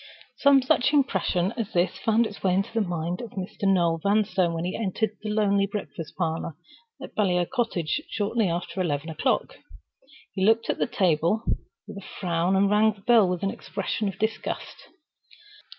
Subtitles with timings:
[0.37, 3.67] Some such impression as this found its way into the mind of Mr.
[3.71, 6.55] Noel Vanstone when he entered the lonely breakfast parlor
[6.99, 9.57] at Baliol Cottage shortly after eleven o'clock.
[10.33, 11.43] He looked at the table
[11.87, 14.87] with a frown, and rang the bell with an expression of disgust.